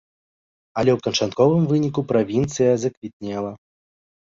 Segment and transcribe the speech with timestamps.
[0.81, 3.55] Але ў канчатковым выніку правінцыя заквітнела.